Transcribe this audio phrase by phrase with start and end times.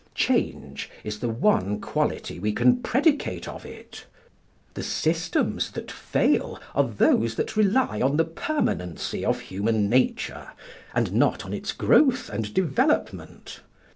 [0.15, 4.07] Change is the one quality we can predicate of it.
[4.73, 10.53] The systems that fail are those that rely on the permanency of human nature,
[10.95, 13.59] and not on its growth and development.